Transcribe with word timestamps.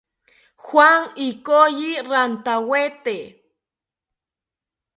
Juan 0.65 0.99
ikoyi 1.27 1.89
rantawete 2.09 3.17